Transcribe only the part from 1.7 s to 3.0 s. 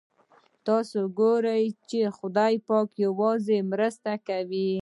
چې خدای پاک